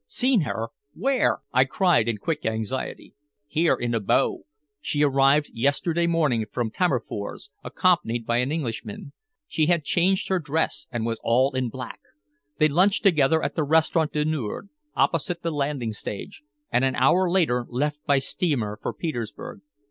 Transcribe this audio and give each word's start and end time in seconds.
"Seen 0.07 0.41
her! 0.41 0.69
Where?" 0.95 1.41
I 1.53 1.63
cried 1.63 2.07
in 2.07 2.17
quick 2.17 2.43
anxiety. 2.43 3.13
"Here, 3.45 3.75
in 3.75 3.93
Abo. 3.93 4.45
She 4.81 5.03
arrived 5.03 5.51
yesterday 5.53 6.07
morning 6.07 6.47
from 6.49 6.71
Tammerfors 6.71 7.51
accompanied 7.63 8.25
by 8.25 8.37
an 8.39 8.51
Englishman. 8.51 9.13
She 9.47 9.67
had 9.67 9.83
changed 9.83 10.27
her 10.29 10.39
dress, 10.39 10.87
and 10.91 11.05
was 11.05 11.19
all 11.21 11.55
in 11.55 11.69
black. 11.69 11.99
They 12.57 12.67
lunched 12.67 13.03
together 13.03 13.43
at 13.43 13.53
the 13.53 13.63
Restaurant 13.63 14.11
du 14.11 14.25
Nord 14.25 14.69
opposite 14.95 15.43
the 15.43 15.51
landing 15.51 15.93
stage, 15.93 16.41
and 16.71 16.83
an 16.83 16.95
hour 16.95 17.29
later 17.29 17.67
left 17.69 18.03
by 18.07 18.17
steamer 18.17 18.79
for 18.81 18.95
Petersburg." 18.95 19.59